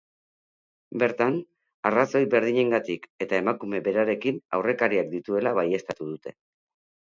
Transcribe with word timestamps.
Bertan, 1.01 1.35
arrazoi 1.89 2.21
berdinengatik 2.31 3.05
eta 3.27 3.37
emakume 3.43 3.83
berarekin, 3.89 4.41
aurrekariak 4.61 5.13
dituela 5.13 5.53
baieztatu 5.61 6.11
dute. 6.17 6.35